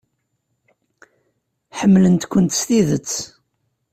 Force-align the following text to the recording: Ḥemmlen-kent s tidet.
Ḥemmlen-kent 1.79 2.55
s 2.59 2.61
tidet. 2.67 3.13